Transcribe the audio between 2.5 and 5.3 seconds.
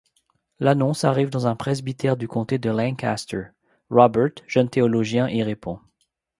de Lancaster, Robert, jeune théologien,